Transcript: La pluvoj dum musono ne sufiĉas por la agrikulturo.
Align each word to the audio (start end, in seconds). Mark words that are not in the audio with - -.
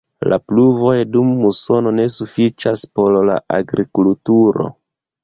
La 0.31 0.37
pluvoj 0.51 0.93
dum 1.15 1.33
musono 1.41 1.91
ne 1.97 2.05
sufiĉas 2.13 2.87
por 3.01 3.19
la 3.29 3.37
agrikulturo. 3.59 4.67